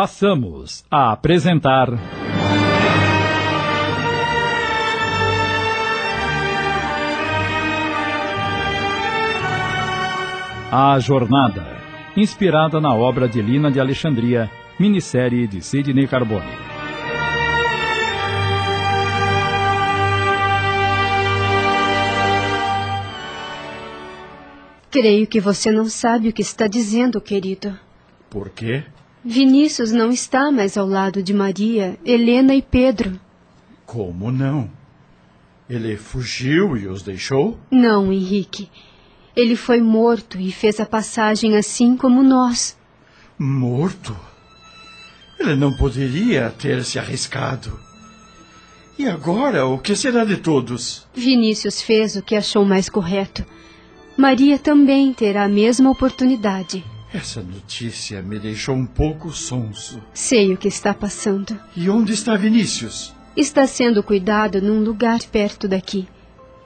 passamos 0.00 0.82
a 0.90 1.12
apresentar. 1.12 1.90
A 10.72 10.98
Jornada, 11.00 11.76
inspirada 12.16 12.80
na 12.80 12.94
obra 12.94 13.28
de 13.28 13.42
Lina 13.42 13.70
de 13.70 13.78
Alexandria, 13.78 14.50
minissérie 14.78 15.46
de 15.46 15.60
Sidney 15.60 16.08
Carbone. 16.08 16.46
Creio 24.90 25.26
que 25.26 25.40
você 25.42 25.70
não 25.70 25.84
sabe 25.90 26.30
o 26.30 26.32
que 26.32 26.40
está 26.40 26.66
dizendo, 26.66 27.20
querido. 27.20 27.78
Por 28.30 28.48
quê? 28.48 28.82
Vinícius 29.24 29.92
não 29.92 30.10
está 30.10 30.50
mais 30.50 30.78
ao 30.78 30.86
lado 30.86 31.22
de 31.22 31.34
Maria, 31.34 31.98
Helena 32.04 32.54
e 32.54 32.62
Pedro. 32.62 33.20
Como 33.84 34.32
não? 34.32 34.70
Ele 35.68 35.96
fugiu 35.96 36.76
e 36.76 36.86
os 36.86 37.02
deixou? 37.02 37.58
Não, 37.70 38.12
Henrique. 38.12 38.70
Ele 39.36 39.56
foi 39.56 39.80
morto 39.80 40.40
e 40.40 40.50
fez 40.50 40.80
a 40.80 40.86
passagem 40.86 41.56
assim 41.56 41.96
como 41.96 42.22
nós. 42.22 42.76
Morto? 43.38 44.16
Ele 45.38 45.54
não 45.54 45.76
poderia 45.76 46.50
ter 46.50 46.82
se 46.84 46.98
arriscado. 46.98 47.78
E 48.98 49.06
agora, 49.06 49.66
o 49.66 49.78
que 49.78 49.94
será 49.94 50.24
de 50.24 50.38
todos? 50.38 51.06
Vinícius 51.14 51.80
fez 51.80 52.16
o 52.16 52.22
que 52.22 52.36
achou 52.36 52.64
mais 52.64 52.88
correto. 52.88 53.44
Maria 54.16 54.58
também 54.58 55.12
terá 55.12 55.44
a 55.44 55.48
mesma 55.48 55.90
oportunidade. 55.90 56.84
Essa 57.12 57.42
notícia 57.42 58.22
me 58.22 58.38
deixou 58.38 58.76
um 58.76 58.86
pouco 58.86 59.30
sonso. 59.30 60.00
Sei 60.14 60.52
o 60.52 60.56
que 60.56 60.68
está 60.68 60.94
passando. 60.94 61.58
E 61.76 61.90
onde 61.90 62.12
está 62.12 62.36
Vinícius? 62.36 63.12
Está 63.36 63.66
sendo 63.66 64.00
cuidado 64.00 64.62
num 64.62 64.80
lugar 64.84 65.18
perto 65.32 65.66
daqui. 65.66 66.06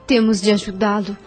Temos 0.05 0.39
de 0.39 0.51
ajudá-lo. 0.51 1.17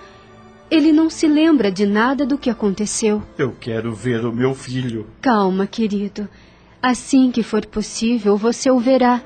Ele 0.70 0.92
não 0.92 1.10
se 1.10 1.26
lembra 1.26 1.72
de 1.72 1.84
nada 1.84 2.24
do 2.24 2.38
que 2.38 2.48
aconteceu. 2.48 3.20
Eu 3.36 3.52
quero 3.58 3.92
ver 3.92 4.24
o 4.24 4.32
meu 4.32 4.54
filho. 4.54 5.08
Calma, 5.20 5.66
querido. 5.66 6.28
Assim 6.80 7.32
que 7.32 7.42
for 7.42 7.66
possível, 7.66 8.36
você 8.36 8.70
o 8.70 8.78
verá. 8.78 9.20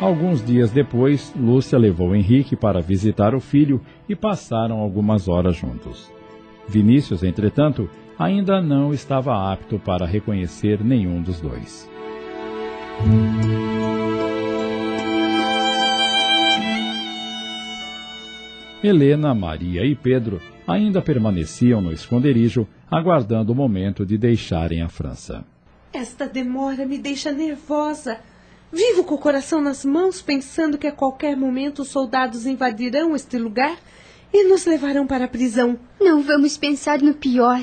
Alguns 0.00 0.44
dias 0.44 0.72
depois, 0.72 1.32
Lúcia 1.36 1.78
levou 1.78 2.16
Henrique 2.16 2.56
para 2.56 2.80
visitar 2.80 3.32
o 3.32 3.40
filho 3.40 3.80
e 4.08 4.16
passaram 4.16 4.78
algumas 4.80 5.28
horas 5.28 5.54
juntos. 5.54 6.10
Vinícius, 6.68 7.22
entretanto, 7.22 7.88
ainda 8.18 8.60
não 8.60 8.92
estava 8.92 9.52
apto 9.52 9.78
para 9.78 10.06
reconhecer 10.06 10.82
nenhum 10.82 11.20
dos 11.20 11.40
dois. 11.40 11.90
Helena, 18.82 19.34
Maria 19.34 19.84
e 19.84 19.94
Pedro 19.94 20.40
ainda 20.66 21.00
permaneciam 21.00 21.80
no 21.80 21.92
esconderijo, 21.92 22.66
aguardando 22.90 23.52
o 23.52 23.54
momento 23.54 24.04
de 24.04 24.18
deixarem 24.18 24.82
a 24.82 24.88
França. 24.88 25.44
Esta 25.92 26.26
demora 26.26 26.86
me 26.86 26.98
deixa 26.98 27.32
nervosa. 27.32 28.18
Vivo 28.72 29.04
com 29.04 29.14
o 29.14 29.18
coração 29.18 29.60
nas 29.60 29.84
mãos, 29.84 30.22
pensando 30.22 30.78
que 30.78 30.86
a 30.86 30.92
qualquer 30.92 31.36
momento 31.36 31.82
os 31.82 31.88
soldados 31.88 32.46
invadirão 32.46 33.14
este 33.14 33.36
lugar 33.38 33.76
e 34.32 34.44
nos 34.44 34.64
levarão 34.64 35.06
para 35.06 35.26
a 35.26 35.28
prisão. 35.28 35.78
Não 36.00 36.22
vamos 36.22 36.56
pensar 36.56 37.00
no 37.02 37.14
pior. 37.14 37.62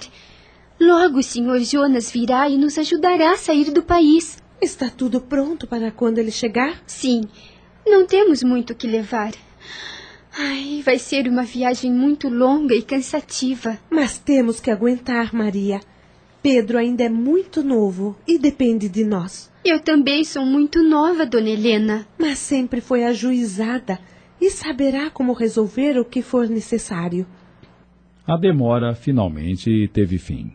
Logo 0.80 1.20
o 1.20 1.24
senhor 1.24 1.60
Jonas 1.60 2.12
virá 2.12 2.48
e 2.50 2.58
nos 2.58 2.78
ajudará 2.78 3.34
a 3.34 3.38
sair 3.38 3.72
do 3.72 3.84
país. 3.84 4.38
Está 4.62 4.90
tudo 4.90 5.20
pronto 5.20 5.68
para 5.68 5.92
quando 5.92 6.20
ele 6.20 6.32
chegar? 6.32 6.82
Sim. 6.86 7.22
Não 7.86 8.06
temos 8.06 8.44
muito 8.44 8.74
o 8.74 8.76
que 8.76 8.88
levar. 8.88 9.34
Ai, 10.38 10.82
vai 10.86 11.00
ser 11.00 11.28
uma 11.28 11.44
viagem 11.44 11.92
muito 11.92 12.30
longa 12.30 12.76
e 12.76 12.82
cansativa. 12.82 13.78
Mas 13.90 14.18
temos 14.18 14.60
que 14.60 14.70
aguentar, 14.70 15.34
Maria. 15.34 15.82
Pedro 16.42 16.78
ainda 16.78 17.04
é 17.04 17.10
muito 17.10 17.62
novo 17.62 18.16
e 18.26 18.38
depende 18.38 18.88
de 18.88 19.04
nós. 19.04 19.52
Eu 19.66 19.80
também 19.82 20.24
sou 20.24 20.46
muito 20.46 20.82
nova, 20.82 21.26
dona 21.26 21.50
Helena. 21.50 22.08
Mas 22.18 22.38
sempre 22.40 22.80
foi 22.80 23.04
ajuizada 23.04 24.00
e 24.40 24.50
saberá 24.50 25.10
como 25.10 25.34
resolver 25.34 26.00
o 26.00 26.06
que 26.06 26.22
for 26.22 26.48
necessário. 26.48 27.26
A 28.26 28.38
demora 28.38 28.94
finalmente 28.94 29.88
teve 29.92 30.18
fim. 30.18 30.54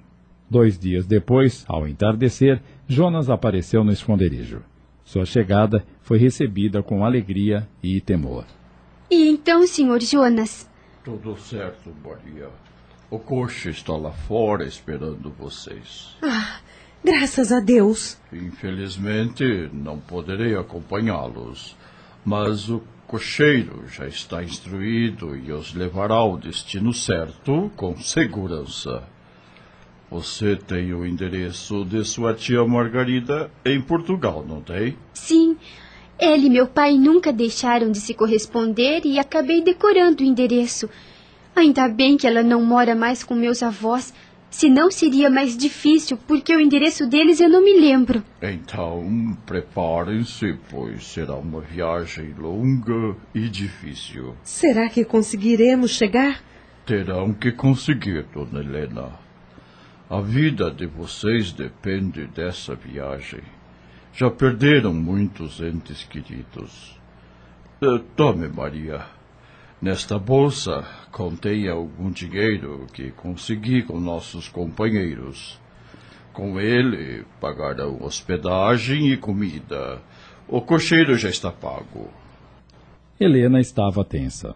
Dois 0.49 0.79
dias 0.79 1.07
depois, 1.07 1.65
ao 1.67 1.89
entardecer, 1.89 2.63
Jonas 2.87 3.29
apareceu 3.29 3.83
no 3.83 3.93
esconderijo. 3.93 4.63
Sua 5.05 5.25
chegada 5.25 5.85
foi 6.01 6.19
recebida 6.19 6.83
com 6.83 7.05
alegria 7.05 7.69
e 7.83 8.01
temor. 8.01 8.45
E 9.11 9.29
então, 9.29 9.67
senhor 9.67 10.01
Jonas? 10.01 10.69
Tudo 11.05 11.37
certo, 11.37 11.93
Maria. 12.03 12.49
O 13.11 13.19
coche 13.19 13.71
está 13.71 13.95
lá 13.97 14.13
fora 14.13 14.65
esperando 14.65 15.31
vocês. 15.39 16.17
Ah, 16.23 16.59
graças 17.05 17.53
a 17.53 17.61
Deus. 17.61 18.19
Infelizmente, 18.33 19.69
não 19.73 19.99
poderei 19.99 20.57
acompanhá-los, 20.57 21.77
mas 22.25 22.71
o 22.71 22.83
cocheiro 23.15 23.85
já 23.87 24.09
está 24.09 24.43
instruído 24.43 25.37
e 25.37 25.53
os 25.53 25.73
levará 25.73 26.17
ao 26.17 26.37
destino 26.37 26.93
certo 26.93 27.71
com 27.77 27.97
segurança. 27.97 29.05
Você 30.11 30.57
tem 30.57 30.93
o 30.93 31.07
endereço 31.07 31.85
de 31.85 32.05
sua 32.05 32.35
tia 32.35 32.65
Margarida 32.65 33.53
em 33.65 33.81
Portugal, 33.81 34.45
não 34.45 34.61
tem? 34.61 34.99
Sim. 35.13 35.57
Ele 36.19 36.49
e 36.49 36.51
meu 36.51 36.67
pai 36.67 36.95
nunca 36.99 37.33
deixaram 37.33 37.93
de 37.93 38.01
se 38.01 38.15
corresponder 38.15 39.03
e 39.05 39.17
acabei 39.17 39.63
decorando 39.63 40.25
o 40.25 40.27
endereço. 40.27 40.91
Ainda 41.55 41.89
bem 41.89 42.17
que 42.17 42.27
ela 42.27 42.43
não 42.43 42.65
mora 42.65 42.97
mais 42.97 43.23
com 43.23 43.37
meus 43.37 43.63
avós, 43.63 44.13
senão 44.55 44.89
seria 44.89 45.29
mais 45.29 45.57
difícil, 45.57 46.17
porque 46.17 46.55
o 46.55 46.61
endereço 46.61 47.09
deles 47.09 47.41
eu 47.41 47.49
não 47.49 47.63
me 47.63 47.79
lembro. 47.79 48.23
Então, 48.41 49.37
preparem-se, 49.45 50.57
pois 50.71 51.05
será 51.07 51.35
uma 51.35 51.61
viagem 51.61 52.33
longa 52.39 53.17
e 53.35 53.49
difícil. 53.49 54.37
Será 54.45 54.89
que 54.89 55.05
conseguiremos 55.05 55.91
chegar? 55.91 56.41
Terão 56.87 57.33
que 57.33 57.51
conseguir, 57.51 58.27
dona 58.33 58.61
Helena. 58.61 59.13
A 60.09 60.21
vida 60.21 60.71
de 60.71 60.87
vocês 60.87 61.51
depende 61.51 62.27
dessa 62.27 62.77
viagem. 62.77 63.41
Já 64.13 64.31
perderam 64.31 64.95
muitos 64.95 65.61
entes 65.61 66.05
queridos. 66.05 66.97
Uh, 67.83 67.99
tome, 68.15 68.47
Maria. 68.47 69.05
Nesta 69.85 70.19
bolsa 70.19 70.83
contém 71.13 71.69
algum 71.69 72.11
dinheiro 72.11 72.87
que 72.91 73.11
consegui 73.11 73.83
com 73.83 74.01
nossos 74.01 74.49
companheiros. 74.49 75.61
Com 76.33 76.59
ele 76.59 77.27
pagarão 77.39 78.03
hospedagem 78.03 79.13
e 79.13 79.19
comida. 79.19 80.01
O 80.49 80.63
cocheiro 80.63 81.19
já 81.19 81.29
está 81.29 81.53
pago. 81.53 82.09
Helena 83.21 83.61
estava 83.61 84.03
tensa. 84.03 84.55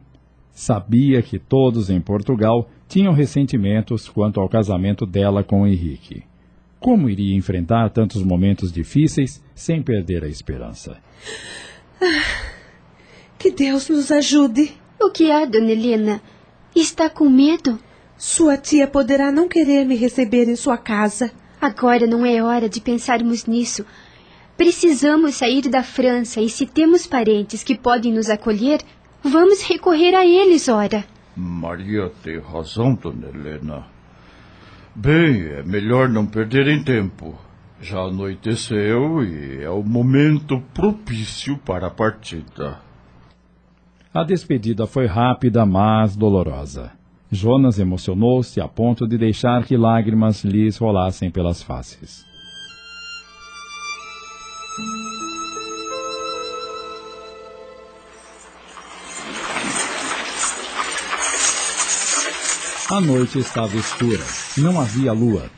Sabia 0.51 1.21
que 1.21 1.39
todos 1.39 1.91
em 1.91 2.01
Portugal 2.01 2.67
tinham 2.89 3.13
ressentimentos 3.13 4.09
quanto 4.09 4.41
ao 4.41 4.49
casamento 4.49 5.05
dela 5.05 5.45
com 5.45 5.67
Henrique. 5.67 6.25
Como 6.81 7.11
iria 7.11 7.37
enfrentar 7.37 7.91
tantos 7.91 8.23
momentos 8.23 8.73
difíceis 8.73 9.45
sem 9.55 9.83
perder 9.83 10.25
a 10.25 10.29
esperança? 10.29 10.97
Ah, 12.01 12.55
que 13.39 13.51
Deus 13.51 13.91
nos 13.91 14.11
ajude. 14.11 14.88
O 15.01 15.11
que 15.11 15.31
há, 15.31 15.45
dona 15.45 15.71
Helena? 15.71 16.21
Está 16.75 17.09
com 17.09 17.31
medo? 17.31 17.79
Sua 18.17 18.57
tia 18.57 18.85
poderá 18.89 19.31
não 19.31 19.47
querer 19.47 19.85
me 19.87 19.95
receber 19.95 20.49
em 20.49 20.57
sua 20.57 20.77
casa. 20.77 21.31
Agora 21.61 22.05
não 22.05 22.27
é 22.27 22.43
hora 22.43 22.69
de 22.69 22.81
pensarmos 22.81 23.47
nisso. 23.47 23.87
Precisamos 24.57 25.37
sair 25.37 25.69
da 25.69 25.85
França 25.85 26.41
e 26.41 26.49
se 26.49 26.67
temos 26.67 27.07
parentes 27.07 27.63
que 27.63 27.79
podem 27.79 28.13
nos 28.13 28.29
acolher, 28.29 28.81
vamos 29.23 29.63
recorrer 29.63 30.17
a 30.17 30.27
eles, 30.27 30.69
ora. 30.69 31.05
Maria 31.37 32.11
tem 32.25 32.41
razão, 32.41 32.95
dona 32.97 33.29
Helena. 33.29 33.87
Bem, 34.97 35.47
é 35.47 35.63
melhor 35.63 36.09
não 36.09 36.27
perderem 36.27 36.83
tempo. 36.83 37.39
Já 37.81 38.01
anoiteceu 38.01 39.23
e 39.23 39.63
é 39.63 39.71
o 39.71 39.85
momento 39.85 40.61
propício 40.75 41.57
para 41.59 41.87
a 41.87 41.91
partida. 41.91 42.88
A 44.19 44.25
despedida 44.25 44.85
foi 44.85 45.07
rápida, 45.07 45.65
mas 45.65 46.17
dolorosa. 46.17 46.91
Jonas 47.31 47.79
emocionou-se 47.79 48.61
a 48.61 48.67
ponto 48.67 49.07
de 49.07 49.17
deixar 49.17 49.65
que 49.65 49.77
lágrimas 49.77 50.43
lhes 50.43 50.77
rolassem 50.77 51.31
pelas 51.31 51.63
faces. 51.63 52.27
A 62.91 63.01
noite 63.01 63.39
estava 63.39 63.77
escura, 63.77 64.25
não 64.57 64.81
havia 64.81 65.13
lua. 65.13 65.49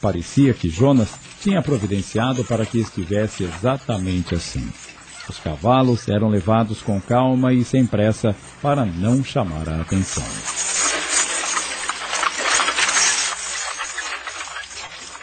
Parecia 0.00 0.54
que 0.54 0.70
Jonas 0.70 1.18
tinha 1.42 1.60
providenciado 1.60 2.46
para 2.46 2.64
que 2.64 2.78
estivesse 2.78 3.44
exatamente 3.44 4.34
assim. 4.34 4.66
Os 5.28 5.38
cavalos 5.38 6.08
eram 6.08 6.28
levados 6.28 6.80
com 6.82 7.00
calma 7.00 7.52
e 7.52 7.64
sem 7.64 7.84
pressa 7.84 8.34
para 8.62 8.84
não 8.84 9.24
chamar 9.24 9.68
a 9.68 9.80
atenção. 9.80 10.24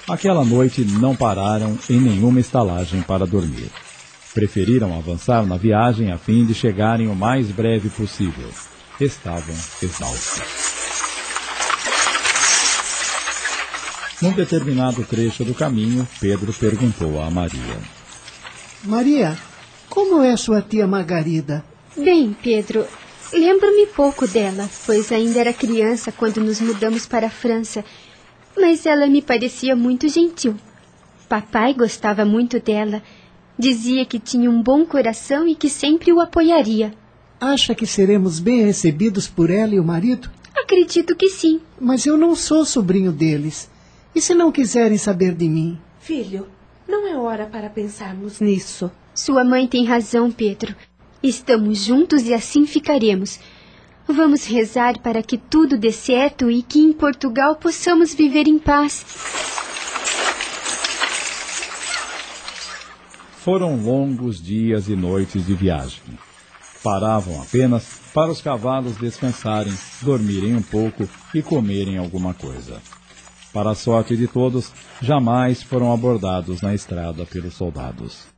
Aquela 0.08 0.44
noite 0.44 0.84
não 0.84 1.16
pararam 1.16 1.78
em 1.90 2.00
nenhuma 2.00 2.40
estalagem 2.40 3.02
para 3.02 3.26
dormir. 3.26 3.72
Preferiram 4.34 4.98
avançar 4.98 5.46
na 5.46 5.56
viagem 5.56 6.12
a 6.12 6.18
fim 6.18 6.46
de 6.46 6.54
chegarem 6.54 7.08
o 7.08 7.16
mais 7.16 7.48
breve 7.48 7.90
possível. 7.90 8.50
Estavam 9.00 9.56
exaustos. 9.82 10.44
Num 14.22 14.32
determinado 14.32 15.04
trecho 15.04 15.44
do 15.46 15.54
caminho, 15.54 16.08
Pedro 16.20 16.54
perguntou 16.54 17.22
a 17.22 17.30
Maria: 17.30 17.78
Maria, 18.84 19.38
como 19.94 20.22
é 20.22 20.36
sua 20.36 20.62
tia 20.62 20.88
Margarida? 20.88 21.63
Bem, 21.95 22.36
Pedro, 22.42 22.86
lembro-me 23.31 23.86
pouco 23.88 24.28
dela, 24.28 24.69
pois 24.86 25.12
ainda 25.12 25.40
era 25.40 25.54
criança 25.54 26.12
quando 26.12 26.42
nos 26.42 26.60
mudamos 26.60 27.06
para 27.06 27.28
a 27.28 27.30
França 27.30 27.84
mas 28.57 28.86
ela 28.86 29.07
me 29.07 29.22
parecia 29.22 29.75
muito 29.75 30.07
gentil. 30.07 30.56
Papai 31.28 31.74
gostava 31.74 32.25
muito 32.25 32.60
dela. 32.60 33.01
Dizia 33.57 34.06
que 34.06 34.19
tinha 34.19 34.50
um 34.50 34.62
bom 34.62 34.86
coração 34.86 35.48
e 35.48 35.56
que 35.56 35.69
sempre 35.69 36.12
o 36.12 36.19
apoiaria. 36.19 36.94
Acha 37.40 37.75
que 37.75 37.86
seremos 37.86 38.40
bem 38.40 38.66
recebidos 38.66 39.28
por 39.28 39.50
ela 39.50 39.75
e 39.75 39.80
o 39.80 39.84
marido? 39.84 40.30
Acredito 40.56 41.16
que 41.16 41.30
sim. 41.30 41.60
Mas 41.80 42.06
eu 42.06 42.18
não 42.18 42.36
sou 42.36 42.66
sobrinho 42.66 43.12
deles. 43.12 43.69
E 44.16 44.22
se 44.22 44.34
não 44.34 44.51
quiserem 44.51 44.98
saber 44.98 45.34
de 45.34 45.48
mim? 45.48 45.80
Filho, 46.00 46.48
não 46.88 47.07
é 47.07 47.18
hora 47.18 47.45
para 47.45 47.69
pensarmos 47.69 48.40
nisso. 48.40 48.92
Sua 49.15 49.44
mãe 49.44 49.68
tem 49.68 49.86
razão, 49.86 50.31
Pedro. 50.31 50.75
Estamos 51.21 51.83
juntos 51.83 52.24
e 52.24 52.33
assim 52.33 52.65
ficaremos. 52.65 53.39
Vamos 54.07 54.45
rezar 54.45 55.00
para 55.00 55.21
que 55.21 55.38
tudo 55.38 55.77
dê 55.77 55.92
certo 55.92 56.50
e 56.50 56.63
que 56.63 56.80
em 56.80 56.92
Portugal 56.92 57.56
possamos 57.56 58.13
viver 58.13 58.48
em 58.48 58.57
paz. 58.57 59.06
Foram 63.38 63.75
longos 63.75 64.42
dias 64.42 64.88
e 64.88 64.95
noites 64.95 65.45
de 65.45 65.54
viagem. 65.54 66.01
Paravam 66.83 67.42
apenas 67.42 68.01
para 68.13 68.31
os 68.31 68.42
cavalos 68.42 68.98
descansarem, 68.98 69.74
dormirem 70.01 70.56
um 70.56 70.62
pouco 70.62 71.07
e 71.33 71.42
comerem 71.42 71.98
alguma 71.98 72.33
coisa. 72.33 72.81
Para 73.54 73.71
a 73.71 73.75
sorte 73.75 74.18
de 74.18 74.27
todos, 74.27 74.71
jamais 75.01 75.62
foram 75.62 75.94
abordados 75.94 76.62
na 76.62 76.74
estrada 76.74 77.25
pelos 77.25 77.54
soldados. 77.54 78.32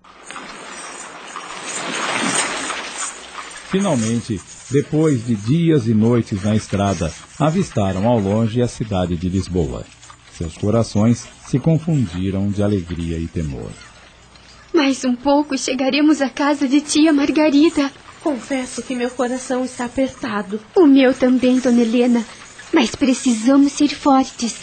Finalmente, 3.75 4.39
depois 4.71 5.25
de 5.25 5.35
dias 5.35 5.85
e 5.85 5.93
noites 5.93 6.41
na 6.41 6.55
estrada, 6.55 7.11
avistaram 7.37 8.07
ao 8.07 8.17
longe 8.17 8.61
a 8.61 8.69
cidade 8.69 9.17
de 9.17 9.27
Lisboa. 9.27 9.83
Seus 10.31 10.57
corações 10.57 11.27
se 11.45 11.59
confundiram 11.59 12.49
de 12.49 12.63
alegria 12.63 13.19
e 13.19 13.27
temor. 13.27 13.69
Mais 14.73 15.03
um 15.03 15.13
pouco 15.13 15.57
chegaremos 15.57 16.21
à 16.21 16.29
casa 16.29 16.69
de 16.69 16.79
tia 16.79 17.11
Margarida. 17.11 17.91
Confesso 18.23 18.81
que 18.81 18.95
meu 18.95 19.09
coração 19.09 19.65
está 19.65 19.83
apertado. 19.83 20.57
O 20.73 20.85
meu 20.85 21.13
também, 21.13 21.59
dona 21.59 21.81
Helena. 21.81 22.25
Mas 22.71 22.95
precisamos 22.95 23.73
ser 23.73 23.89
fortes. 23.89 24.55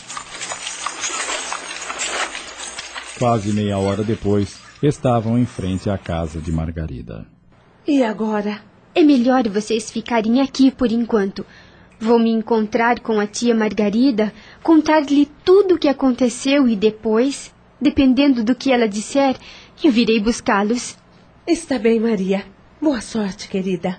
Quase 3.19 3.53
meia 3.53 3.76
hora 3.76 4.03
depois, 4.03 4.58
estavam 4.82 5.38
em 5.38 5.44
frente 5.44 5.91
à 5.91 5.99
casa 5.99 6.41
de 6.41 6.50
Margarida. 6.50 7.26
E 7.87 8.03
agora? 8.03 8.72
É 8.94 9.03
melhor 9.03 9.49
vocês 9.49 9.91
ficarem 9.91 10.41
aqui 10.43 10.71
por 10.71 10.93
enquanto. 10.93 11.47
Vou 11.99 12.19
me 12.19 12.31
encontrar 12.31 13.00
com 13.00 13.19
a 13.19 13.27
tia 13.27 13.55
Margarida, 13.55 14.33
contar-lhe 14.62 15.27
tudo 15.44 15.77
o 15.77 15.79
que 15.79 15.89
aconteceu 15.89 16.69
e 16.69 16.77
depois, 16.77 17.55
dependendo 17.81 18.44
do 18.44 18.55
que 18.55 18.71
ela 18.71 18.87
disser, 18.89 19.37
eu 19.83 19.91
virei 19.91 20.21
buscá-los. 20.21 20.99
Está 21.47 21.79
bem, 21.79 21.99
Maria. 21.99 22.44
Boa 22.81 23.00
sorte, 23.00 23.49
querida. 23.49 23.99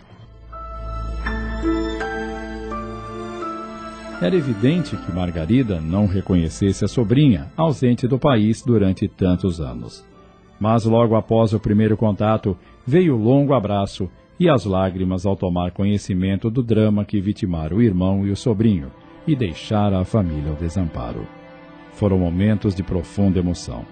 Era 4.22 4.36
evidente 4.36 4.96
que 4.96 5.12
Margarida 5.12 5.82
não 5.82 6.06
reconhecesse 6.06 6.86
a 6.86 6.88
sobrinha, 6.88 7.52
ausente 7.58 8.08
do 8.08 8.20
país 8.20 8.62
durante 8.62 9.08
tantos 9.08 9.60
anos. 9.60 10.06
Mas 10.60 10.86
logo 10.86 11.16
após 11.16 11.52
o 11.52 11.60
primeiro 11.60 11.98
contato, 11.98 12.58
veio 12.86 13.16
o 13.16 13.22
longo 13.22 13.54
abraço 13.54 14.10
e 14.40 14.50
as 14.50 14.66
lágrimas 14.66 15.26
ao 15.26 15.36
tomar 15.36 15.72
conhecimento 15.72 16.50
do 16.50 16.64
drama 16.64 17.06
que 17.06 17.22
vitimara 17.22 17.76
o 17.76 17.82
irmão 17.82 18.26
e 18.26 18.32
o 18.32 18.36
sobrinho 18.36 18.92
e 19.28 19.36
deixara 19.36 20.00
a 20.00 20.06
família 20.06 20.52
ao 20.52 20.56
desamparo. 20.56 21.28
Foram 21.94 22.18
momentos 22.18 22.76
de 22.76 22.84
profunda 22.84 23.40
emoção. 23.40 23.86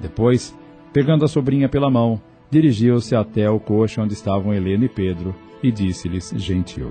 Depois, 0.00 0.56
pegando 0.92 1.24
a 1.24 1.28
sobrinha 1.28 1.68
pela 1.68 1.90
mão, 1.90 2.20
dirigiu-se 2.50 3.14
até 3.14 3.48
o 3.48 3.60
coxo 3.60 4.00
onde 4.00 4.14
estavam 4.14 4.52
Helena 4.52 4.84
e 4.84 4.88
Pedro 4.88 5.34
e 5.62 5.70
disse-lhes 5.70 6.32
gentil: 6.36 6.90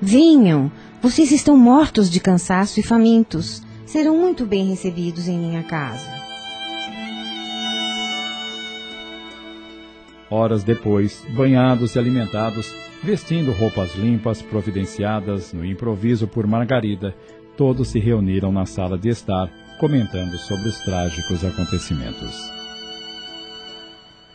Venham, 0.00 0.70
vocês 1.02 1.32
estão 1.32 1.56
mortos 1.56 2.10
de 2.10 2.20
cansaço 2.20 2.78
e 2.80 2.82
famintos. 2.82 3.62
Serão 3.86 4.18
muito 4.18 4.44
bem 4.44 4.68
recebidos 4.68 5.28
em 5.28 5.38
minha 5.38 5.62
casa. 5.62 6.17
Horas 10.30 10.62
depois, 10.62 11.24
banhados 11.30 11.94
e 11.94 11.98
alimentados, 11.98 12.74
vestindo 13.02 13.50
roupas 13.52 13.94
limpas 13.94 14.42
providenciadas 14.42 15.52
no 15.52 15.64
improviso 15.64 16.28
por 16.28 16.46
Margarida, 16.46 17.14
todos 17.56 17.88
se 17.88 17.98
reuniram 17.98 18.52
na 18.52 18.66
sala 18.66 18.98
de 18.98 19.08
estar, 19.08 19.50
comentando 19.80 20.36
sobre 20.36 20.68
os 20.68 20.78
trágicos 20.80 21.44
acontecimentos. 21.44 22.58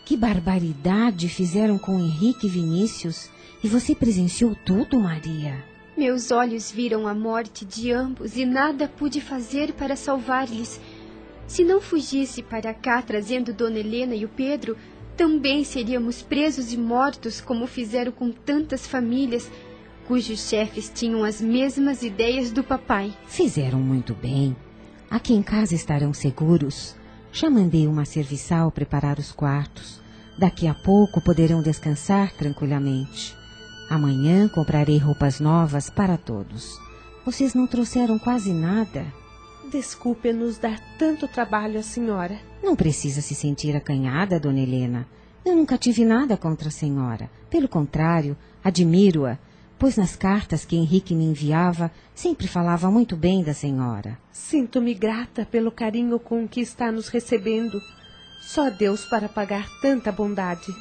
Que 0.04 0.18
barbaridade 0.18 1.30
fizeram 1.30 1.78
com 1.78 2.00
Henrique 2.00 2.48
e 2.48 2.50
Vinícius! 2.50 3.30
E 3.64 3.68
você 3.70 3.96
presenciou 3.96 4.54
tudo, 4.66 5.00
Maria? 5.00 5.64
Meus 5.96 6.32
olhos 6.32 6.70
viram 6.70 7.08
a 7.08 7.14
morte 7.14 7.64
de 7.64 7.92
ambos 7.92 8.36
e 8.36 8.46
nada 8.46 8.90
pude 8.90 9.22
fazer 9.22 9.72
para 9.74 9.96
salvar-lhes. 9.96 10.82
Se 11.48 11.64
não 11.64 11.80
fugisse 11.80 12.44
para 12.44 12.74
cá 12.74 13.02
trazendo 13.02 13.54
Dona 13.54 13.80
Helena 13.80 14.16
e 14.16 14.26
o 14.26 14.30
Pedro, 14.30 14.76
também 15.16 15.64
seríamos 15.64 16.22
presos 16.22 16.74
e 16.74 16.78
mortos 16.78 17.40
como 17.40 17.68
fizeram 17.68 18.12
com 18.12 18.32
tantas 18.32 18.88
famílias 18.88 19.50
cujos 20.08 20.50
chefes 20.50 20.92
tinham 20.94 21.24
as 21.24 21.42
mesmas 21.42 22.04
ideias 22.04 22.52
do 22.52 22.64
papai. 22.64 23.14
Fizeram 23.26 23.80
muito 23.80 24.14
bem. 24.14 24.56
Aqui 25.10 25.34
em 25.34 25.42
casa 25.42 25.76
estarão 25.76 26.14
seguros. 26.14 26.96
Já 27.32 27.50
mandei 27.50 27.88
uma 27.88 28.06
serviçal 28.06 28.72
preparar 28.72 29.18
os 29.18 29.32
quartos. 29.32 30.02
Daqui 30.38 30.68
a 30.68 30.74
pouco 30.74 31.22
poderão 31.22 31.62
descansar 31.62 32.34
tranquilamente. 32.34 33.36
Amanhã 33.90 34.48
comprarei 34.48 34.98
roupas 34.98 35.40
novas 35.40 35.90
para 35.90 36.18
todos. 36.18 36.78
Vocês 37.26 37.54
não 37.54 37.68
trouxeram 37.68 38.18
quase 38.20 38.52
nada. 38.52 39.06
Desculpe-nos 39.72 40.58
dar 40.58 40.80
tanto 40.98 41.28
trabalho 41.28 41.80
à 41.80 41.84
senhora. 41.84 42.53
Não 42.64 42.78
precisa 42.78 43.20
se 43.20 43.36
sentir 43.36 43.76
acanhada, 43.76 44.40
dona 44.40 44.62
Helena. 44.62 45.06
Eu 45.46 45.54
nunca 45.54 45.78
tive 45.78 46.06
nada 46.06 46.38
contra 46.38 46.70
a 46.70 46.72
senhora. 46.72 47.30
Pelo 47.50 47.68
contrário, 47.68 48.38
admiro-a, 48.64 49.38
pois 49.78 49.98
nas 49.98 50.16
cartas 50.16 50.64
que 50.64 50.78
Henrique 50.78 51.14
me 51.14 51.26
enviava, 51.26 51.92
sempre 52.16 52.48
falava 52.48 52.90
muito 52.90 53.18
bem 53.18 53.44
da 53.44 53.54
senhora. 53.54 54.18
Sinto-me 54.32 54.94
grata 54.94 55.46
pelo 55.46 55.72
carinho 55.72 56.18
com 56.18 56.48
que 56.48 56.62
está 56.62 56.90
nos 56.90 57.10
recebendo. 57.10 57.82
Só 58.42 58.70
Deus 58.70 59.04
para 59.06 59.28
pagar 59.28 59.68
tanta 59.82 60.10
bondade. 60.10 60.74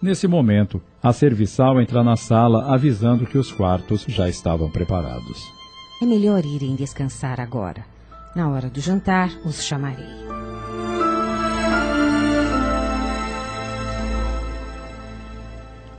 Nesse 0.00 0.26
momento, 0.26 0.82
a 1.02 1.12
serviçal 1.12 1.78
entra 1.78 2.02
na 2.02 2.16
sala 2.16 2.74
avisando 2.74 3.26
que 3.26 3.36
os 3.36 3.52
quartos 3.52 4.04
já 4.08 4.28
estavam 4.30 4.70
preparados. 4.70 5.38
É 6.00 6.06
melhor 6.06 6.44
irem 6.44 6.74
descansar 6.74 7.38
agora. 7.38 7.84
Na 8.34 8.48
hora 8.48 8.70
do 8.70 8.80
jantar, 8.80 9.30
os 9.44 9.62
chamarei. 9.62 10.41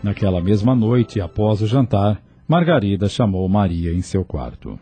Naquela 0.04 0.42
mesma 0.42 0.76
noite, 0.76 1.22
após 1.22 1.62
o 1.62 1.68
jantar, 1.68 2.22
Margarida 2.46 3.08
chamou 3.08 3.48
Maria 3.48 3.94
em 3.94 4.02
seu 4.02 4.26
quarto. 4.26 4.78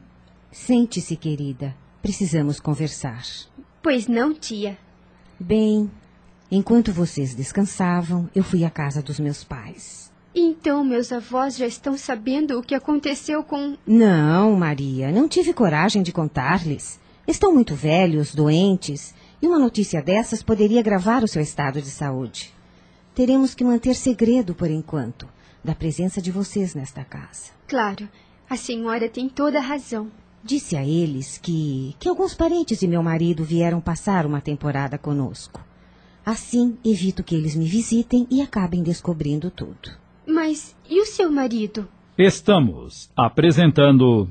Sente-se, 0.51 1.16
querida. 1.16 1.75
Precisamos 2.01 2.60
conversar. 2.60 3.22
Pois 3.84 4.08
não, 4.08 4.34
tia. 4.34 4.80
Bem, 5.40 5.92
enquanto 6.50 6.92
vocês 6.92 7.36
descansavam, 7.36 8.28
eu 8.34 8.44
fui 8.44 8.66
à 8.66 8.70
casa 8.72 9.04
dos 9.04 9.20
meus 9.20 9.44
pais. 9.44 10.12
Então 10.34 10.84
meus 10.84 11.12
avós 11.12 11.56
já 11.56 11.68
estão 11.68 11.96
sabendo 11.96 12.58
o 12.58 12.63
que 12.63 12.74
aconteceu 12.74 13.44
com. 13.44 13.78
Não, 13.86 14.56
Maria, 14.56 15.12
não 15.12 15.28
tive 15.28 15.54
coragem 15.54 16.01
de 16.01 16.12
contar-lhes. 16.12 17.00
Estão 17.28 17.54
muito 17.54 17.75
velhos, 17.75 18.34
doentes, 18.34 19.13
e 19.40 19.46
uma 19.46 19.60
notícia 19.60 20.01
dessas 20.01 20.42
poderia 20.42 20.80
agravar 20.80 21.24
o 21.24 21.28
seu 21.28 21.44
estado 21.44 21.80
de 21.80 21.90
saúde. 21.90 22.51
Teremos 23.13 23.53
que 23.53 23.63
manter 23.63 23.94
segredo 23.94 24.56
por 24.56 24.70
enquanto 24.70 25.27
da 25.63 25.75
presença 25.75 26.22
de 26.22 26.32
vocês 26.32 26.74
nesta 26.74 27.03
casa. 27.03 27.51
Claro, 27.68 28.08
a 28.50 28.56
senhora 28.56 29.10
tem 29.10 29.30
toda 29.30 29.60
a 29.60 29.62
razão. 29.62 30.10
Disse 30.44 30.75
a 30.75 30.84
eles 30.84 31.38
que, 31.38 31.96
que 32.00 32.10
alguns 32.10 32.34
parentes 32.34 32.80
de 32.80 32.88
meu 32.88 33.03
marido 33.03 33.44
vieram 33.44 33.80
passar 33.80 34.25
uma 34.25 34.41
temporada 34.41 34.98
conosco. 34.98 35.62
Assim, 36.25 36.77
evito 36.84 37.24
que 37.24 37.36
eles 37.36 37.56
me 37.56 37.65
visitem 37.65 38.25
e 38.30 38.41
acabem 38.41 38.82
descobrindo 38.82 39.51
tudo. 39.51 39.91
Mas 40.25 40.75
e 40.89 41.00
o 41.01 41.06
seu 41.06 41.32
marido? 41.32 41.88
Estamos 42.18 43.10
apresentando. 43.15 44.27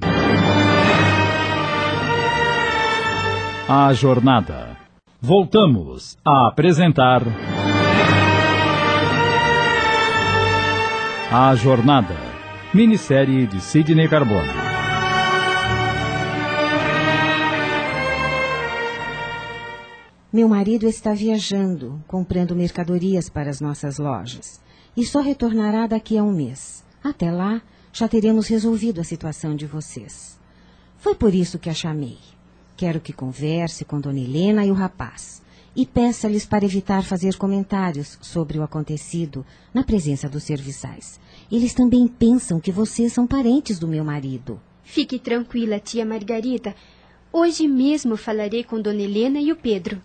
A 3.69 3.93
Jornada. 3.93 4.77
Voltamos 5.21 6.17
a 6.25 6.49
apresentar. 6.49 7.23
A 11.33 11.55
Jornada. 11.55 12.17
Minissérie 12.75 13.47
de 13.47 13.61
Sidney 13.61 14.09
Carbone. 14.09 14.49
Meu 20.33 20.49
marido 20.49 20.89
está 20.89 21.15
viajando, 21.15 22.03
comprando 22.09 22.57
mercadorias 22.57 23.29
para 23.29 23.49
as 23.49 23.61
nossas 23.61 23.99
lojas, 23.99 24.61
e 24.97 25.07
só 25.07 25.21
retornará 25.21 25.87
daqui 25.87 26.19
a 26.19 26.25
um 26.25 26.33
mês. 26.33 26.85
Até 27.01 27.31
lá, 27.31 27.63
já 27.93 28.09
teremos 28.09 28.49
resolvido 28.49 29.01
a 29.01 29.05
situação 29.05 29.55
de 29.55 29.67
vocês. 29.67 30.37
Foi 30.97 31.15
por 31.15 31.33
isso 31.33 31.61
que 31.61 31.71
a 31.71 31.75
chamei. 31.75 32.19
Quero 32.77 32.99
que 32.99 33.13
converse 33.13 33.85
com 33.85 34.01
Dona 34.01 34.19
Helena 34.19 34.67
e 34.67 34.73
o 34.73 34.75
rapaz 34.75 35.41
e 35.75 35.87
peça-lhes 35.87 36.45
para 36.45 36.65
evitar 36.65 37.03
fazer 37.03 37.37
comentários 37.37 38.19
sobre 38.21 38.59
o 38.59 38.63
acontecido 38.63 39.45
na 39.73 39.85
presença 39.85 40.29
dos 40.29 40.43
serviçais. 40.43 41.21
Eles 41.51 41.75
também 41.75 42.09
pensam 42.09 42.61
que 42.61 42.73
vocês 42.73 43.13
são 43.13 43.27
parentes 43.27 43.79
do 43.79 43.87
meu 43.87 44.05
marido. 44.05 44.61
Fique 44.83 45.19
tranquila, 45.19 45.79
tia 45.79 46.05
Margarida. 46.05 46.75
Hoje 47.33 47.69
mesmo 47.69 48.17
falarei 48.17 48.65
com 48.65 48.81
Dona 48.81 49.03
Helena 49.03 49.41
e 49.41 49.53
o 49.53 49.57
Pedro. 49.57 50.03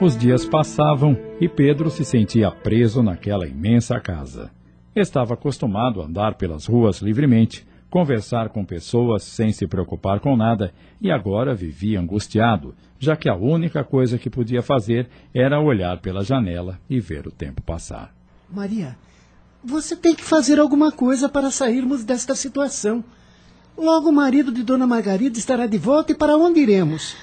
Os 0.00 0.16
dias 0.16 0.44
passavam 0.44 1.16
e 1.40 1.48
Pedro 1.48 1.90
se 1.90 2.04
sentia 2.04 2.50
preso 2.50 3.02
naquela 3.02 3.46
imensa 3.46 3.98
casa. 3.98 4.50
Estava 4.94 5.34
acostumado 5.34 6.02
a 6.02 6.04
andar 6.04 6.34
pelas 6.34 6.66
ruas 6.66 7.00
livremente, 7.00 7.66
conversar 7.90 8.48
com 8.48 8.64
pessoas 8.64 9.22
sem 9.22 9.52
se 9.52 9.66
preocupar 9.66 10.20
com 10.20 10.36
nada 10.36 10.72
e 11.00 11.10
agora 11.10 11.54
vivia 11.54 12.00
angustiado, 12.00 12.74
já 12.98 13.16
que 13.16 13.28
a 13.28 13.34
única 13.34 13.84
coisa 13.84 14.18
que 14.18 14.30
podia 14.30 14.62
fazer 14.62 15.08
era 15.32 15.60
olhar 15.60 16.00
pela 16.00 16.24
janela 16.24 16.80
e 16.88 17.00
ver 17.00 17.26
o 17.26 17.30
tempo 17.30 17.62
passar. 17.62 18.14
Maria, 18.50 18.96
você 19.62 19.96
tem 19.96 20.14
que 20.14 20.24
fazer 20.24 20.58
alguma 20.58 20.92
coisa 20.92 21.28
para 21.28 21.50
sairmos 21.50 22.04
desta 22.04 22.34
situação. 22.34 23.04
Logo 23.76 24.08
o 24.08 24.12
marido 24.12 24.50
de 24.52 24.62
Dona 24.62 24.86
Margarida 24.86 25.38
estará 25.38 25.66
de 25.66 25.76
volta 25.76 26.12
e 26.12 26.14
para 26.14 26.36
onde 26.36 26.60
iremos? 26.60 27.14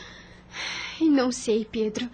Não 1.02 1.32
sei, 1.32 1.66
Pedro. 1.66 2.10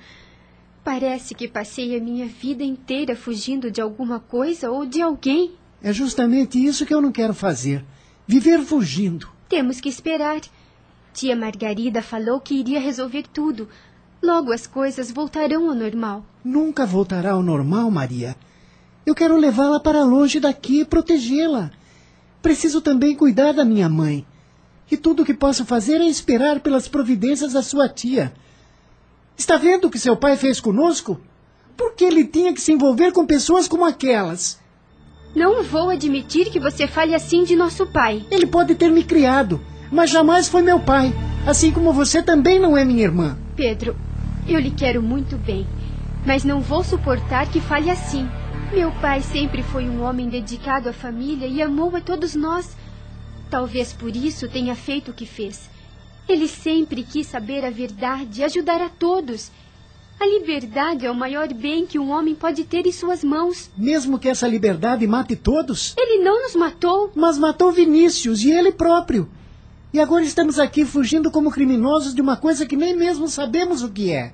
Parece 0.84 1.36
que 1.36 1.48
passei 1.48 1.96
a 1.98 2.02
minha 2.02 2.26
vida 2.26 2.64
inteira 2.64 3.16
fugindo 3.16 3.70
de 3.70 3.82
alguma 3.82 4.20
coisa 4.20 4.72
ou 4.72 4.86
de 4.86 5.02
alguém. 5.02 5.52
É 5.84 5.92
justamente 5.92 6.64
isso 6.64 6.86
que 6.86 6.94
eu 6.94 7.02
não 7.02 7.12
quero 7.12 7.34
fazer. 7.34 7.84
Viver 8.32 8.64
fugindo. 8.64 9.28
Temos 9.50 9.82
que 9.82 9.90
esperar. 9.90 10.40
Tia 11.12 11.36
Margarida 11.36 12.00
falou 12.00 12.40
que 12.40 12.54
iria 12.54 12.80
resolver 12.80 13.24
tudo. 13.24 13.68
Logo 14.22 14.54
as 14.54 14.68
coisas 14.68 15.10
voltarão 15.10 15.68
ao 15.68 15.74
normal. 15.74 16.24
Nunca 16.46 16.86
voltará 16.86 17.32
ao 17.32 17.42
normal, 17.42 17.90
Maria. 17.90 18.36
Eu 19.04 19.16
quero 19.16 19.36
levá-la 19.36 19.80
para 19.80 20.04
longe 20.04 20.40
daqui 20.40 20.82
e 20.82 20.86
protegê-la. 20.86 21.72
Preciso 22.40 22.82
também 22.82 23.16
cuidar 23.16 23.52
da 23.52 23.66
minha 23.66 23.90
mãe. 23.90 24.24
E 24.92 24.96
tudo 24.96 25.24
o 25.24 25.26
que 25.26 25.34
posso 25.34 25.66
fazer 25.66 26.00
é 26.00 26.06
esperar 26.06 26.60
pelas 26.60 26.88
providências 26.88 27.54
da 27.54 27.64
sua 27.64 27.90
tia. 27.90 28.32
Está 29.36 29.58
vendo 29.58 29.86
o 29.86 29.90
que 29.90 29.98
seu 29.98 30.16
pai 30.16 30.38
fez 30.38 30.60
conosco? 30.60 31.20
Por 31.76 31.96
que 31.96 32.06
ele 32.06 32.26
tinha 32.26 32.54
que 32.54 32.62
se 32.62 32.74
envolver 32.74 33.12
com 33.12 33.26
pessoas 33.26 33.68
como 33.68 33.84
aquelas? 33.84 34.60
Não 35.36 35.64
vou 35.64 35.90
admitir 35.90 36.50
que 36.50 36.60
você 36.60 36.88
fale 36.88 37.14
assim 37.14 37.44
de 37.44 37.56
nosso 37.56 37.86
pai. 37.86 38.26
Ele 38.32 38.48
pode 38.48 38.74
ter 38.74 38.90
me 38.90 39.04
criado, 39.04 39.62
mas 39.92 40.10
jamais 40.10 40.48
foi 40.48 40.62
meu 40.62 40.80
pai. 40.80 41.14
Assim 41.46 41.72
como 41.72 41.94
você 41.94 42.22
também 42.22 42.60
não 42.60 42.76
é 42.76 42.84
minha 42.84 43.04
irmã. 43.04 43.38
Pedro, 43.56 43.96
eu 44.48 44.60
lhe 44.60 44.72
quero 44.72 45.02
muito 45.02 45.38
bem, 45.38 45.68
mas 46.26 46.44
não 46.44 46.60
vou 46.60 46.84
suportar 46.84 47.48
que 47.48 47.62
fale 47.62 47.90
assim. 47.90 48.28
Meu 48.74 48.92
pai 48.94 49.22
sempre 49.22 49.64
foi 49.64 49.88
um 49.88 50.04
homem 50.04 50.30
dedicado 50.30 50.90
à 50.90 50.94
família 50.94 51.48
e 51.48 51.62
amou 51.62 51.96
a 51.96 52.02
todos 52.02 52.36
nós. 52.36 52.76
Talvez 53.50 53.94
por 53.94 54.16
isso 54.16 54.48
tenha 54.48 54.76
feito 54.76 55.12
o 55.12 55.14
que 55.14 55.26
fez. 55.26 55.70
Ele 56.28 56.48
sempre 56.48 57.04
quis 57.04 57.28
saber 57.28 57.66
a 57.66 57.72
verdade 57.72 58.42
e 58.42 58.44
ajudar 58.44 58.82
a 58.82 58.90
todos. 58.90 59.52
A 60.20 60.26
liberdade 60.26 61.06
é 61.06 61.12
o 61.12 61.16
maior 61.16 61.48
bem 61.54 61.86
que 61.86 61.98
um 61.98 62.12
homem 62.12 62.36
pode 62.36 62.66
ter 62.66 62.86
em 62.86 62.92
suas 62.92 63.24
mãos. 63.24 63.72
Mesmo 63.78 64.20
que 64.20 64.28
essa 64.28 64.46
liberdade 64.46 65.08
mate 65.08 65.34
todos? 65.38 65.96
Ele 65.98 66.22
não 66.22 66.44
nos 66.44 66.56
matou. 66.56 67.10
Mas 67.16 67.38
matou 67.38 67.72
Vinícius 67.72 68.44
e 68.44 68.52
ele 68.52 68.74
próprio. 68.74 69.30
E 69.94 70.00
agora 70.00 70.22
estamos 70.24 70.60
aqui 70.60 70.84
fugindo 70.84 71.32
como 71.32 71.50
criminosos 71.50 72.14
de 72.14 72.22
uma 72.22 72.36
coisa 72.36 72.66
que 72.66 72.76
nem 72.76 72.98
mesmo 72.98 73.30
sabemos 73.30 73.82
o 73.82 73.90
que 73.90 74.12
é. 74.12 74.34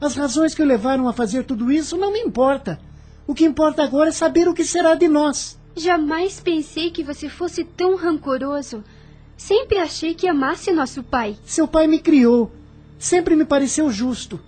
As 0.00 0.16
razões 0.16 0.52
que 0.52 0.62
o 0.62 0.66
levaram 0.66 1.06
a 1.06 1.12
fazer 1.12 1.44
tudo 1.44 1.70
isso 1.70 1.96
não 1.96 2.12
me 2.12 2.18
importa. 2.18 2.80
O 3.24 3.34
que 3.34 3.44
importa 3.44 3.84
agora 3.84 4.08
é 4.08 4.12
saber 4.12 4.48
o 4.48 4.54
que 4.54 4.64
será 4.64 4.96
de 4.96 5.06
nós. 5.06 5.56
Jamais 5.76 6.40
pensei 6.40 6.90
que 6.90 7.04
você 7.04 7.28
fosse 7.28 7.62
tão 7.62 7.94
rancoroso. 7.94 8.82
Sempre 9.36 9.78
achei 9.78 10.12
que 10.12 10.26
amasse 10.26 10.72
nosso 10.72 11.04
pai. 11.04 11.36
Seu 11.44 11.68
pai 11.68 11.86
me 11.86 12.00
criou. 12.00 12.50
Sempre 12.98 13.36
me 13.36 13.44
pareceu 13.44 13.92
justo. 13.92 14.40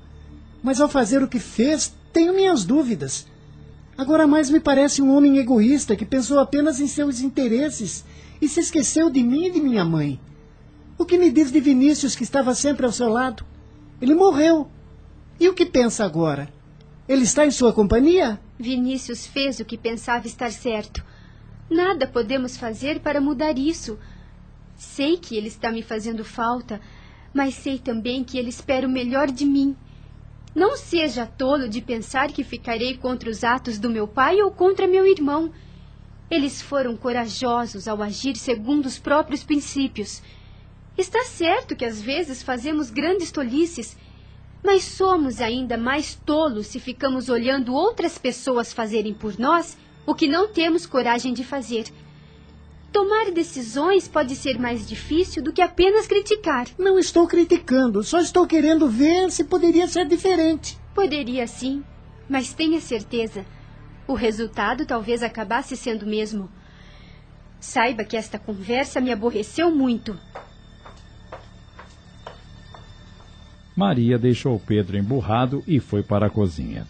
Mas 0.62 0.80
ao 0.80 0.88
fazer 0.88 1.22
o 1.22 1.28
que 1.28 1.38
fez, 1.38 1.94
tenho 2.12 2.34
minhas 2.34 2.64
dúvidas. 2.64 3.26
Agora 3.96 4.26
mais 4.26 4.50
me 4.50 4.60
parece 4.60 5.02
um 5.02 5.14
homem 5.14 5.38
egoísta 5.38 5.94
que 5.94 6.04
pensou 6.04 6.38
apenas 6.38 6.80
em 6.80 6.86
seus 6.86 7.20
interesses 7.20 8.04
e 8.40 8.48
se 8.48 8.60
esqueceu 8.60 9.10
de 9.10 9.22
mim 9.22 9.46
e 9.46 9.50
de 9.50 9.60
minha 9.60 9.84
mãe. 9.84 10.18
O 10.96 11.04
que 11.04 11.18
me 11.18 11.30
diz 11.30 11.50
de 11.50 11.60
Vinícius, 11.60 12.14
que 12.14 12.22
estava 12.22 12.54
sempre 12.54 12.84
ao 12.84 12.92
seu 12.92 13.08
lado? 13.08 13.44
Ele 14.00 14.14
morreu. 14.14 14.68
E 15.38 15.48
o 15.48 15.54
que 15.54 15.64
pensa 15.64 16.04
agora? 16.04 16.48
Ele 17.08 17.24
está 17.24 17.44
em 17.44 17.50
sua 17.50 17.72
companhia? 17.72 18.40
Vinícius 18.58 19.26
fez 19.26 19.60
o 19.60 19.64
que 19.64 19.78
pensava 19.78 20.26
estar 20.26 20.52
certo. 20.52 21.04
Nada 21.70 22.06
podemos 22.06 22.56
fazer 22.56 23.00
para 23.00 23.20
mudar 23.20 23.58
isso. 23.58 23.98
Sei 24.76 25.16
que 25.16 25.36
ele 25.36 25.48
está 25.48 25.70
me 25.70 25.82
fazendo 25.82 26.24
falta, 26.24 26.80
mas 27.32 27.54
sei 27.54 27.78
também 27.78 28.24
que 28.24 28.38
ele 28.38 28.48
espera 28.48 28.86
o 28.86 28.90
melhor 28.90 29.30
de 29.30 29.44
mim. 29.44 29.76
Não 30.54 30.76
seja 30.76 31.26
tolo 31.26 31.68
de 31.68 31.80
pensar 31.80 32.32
que 32.32 32.42
ficarei 32.42 32.96
contra 32.96 33.30
os 33.30 33.44
atos 33.44 33.78
do 33.78 33.88
meu 33.88 34.08
pai 34.08 34.42
ou 34.42 34.50
contra 34.50 34.86
meu 34.86 35.06
irmão. 35.06 35.52
Eles 36.28 36.60
foram 36.60 36.96
corajosos 36.96 37.86
ao 37.86 38.02
agir 38.02 38.36
segundo 38.36 38.86
os 38.86 38.98
próprios 38.98 39.44
princípios. 39.44 40.22
Está 40.98 41.24
certo 41.24 41.76
que 41.76 41.84
às 41.84 42.02
vezes 42.02 42.42
fazemos 42.42 42.90
grandes 42.90 43.30
tolices, 43.30 43.96
mas 44.62 44.82
somos 44.82 45.40
ainda 45.40 45.76
mais 45.76 46.14
tolos 46.14 46.66
se 46.66 46.80
ficamos 46.80 47.28
olhando 47.28 47.72
outras 47.72 48.18
pessoas 48.18 48.72
fazerem 48.72 49.14
por 49.14 49.38
nós 49.38 49.78
o 50.04 50.14
que 50.14 50.26
não 50.26 50.48
temos 50.48 50.84
coragem 50.84 51.32
de 51.32 51.44
fazer. 51.44 51.84
Tomar 53.00 53.30
decisões 53.30 54.06
pode 54.06 54.36
ser 54.36 54.58
mais 54.58 54.86
difícil 54.86 55.42
do 55.42 55.54
que 55.54 55.62
apenas 55.62 56.06
criticar. 56.06 56.66
Não 56.78 56.98
estou 56.98 57.26
criticando, 57.26 58.02
só 58.02 58.20
estou 58.20 58.46
querendo 58.46 58.86
ver 58.90 59.30
se 59.30 59.42
poderia 59.42 59.88
ser 59.88 60.06
diferente. 60.06 60.78
Poderia 60.94 61.46
sim, 61.46 61.82
mas 62.28 62.52
tenha 62.52 62.78
certeza. 62.78 63.46
O 64.06 64.12
resultado 64.12 64.84
talvez 64.84 65.22
acabasse 65.22 65.78
sendo 65.78 66.02
o 66.02 66.06
mesmo. 66.06 66.50
Saiba 67.58 68.04
que 68.04 68.18
esta 68.18 68.38
conversa 68.38 69.00
me 69.00 69.10
aborreceu 69.10 69.70
muito. 69.70 70.14
Maria 73.74 74.18
deixou 74.18 74.60
Pedro 74.60 74.98
emburrado 74.98 75.64
e 75.66 75.80
foi 75.80 76.02
para 76.02 76.26
a 76.26 76.30
cozinha. 76.30 76.86